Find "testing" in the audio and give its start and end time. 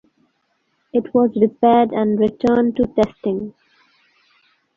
2.87-3.53